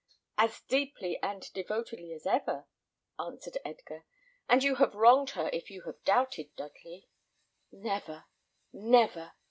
"As 0.35 0.61
deeply 0.61 1.21
and 1.21 1.43
devotedly 1.53 2.11
as 2.11 2.25
ever," 2.25 2.65
answered 3.19 3.59
Edgar; 3.63 4.03
"and 4.49 4.63
you 4.63 4.73
have 4.77 4.95
wronged 4.95 5.29
her 5.37 5.47
if 5.53 5.69
you 5.69 5.83
have 5.83 6.03
doubted, 6.03 6.55
Dudley." 6.55 7.07
"Never, 7.71 8.25
never!" 8.73 9.33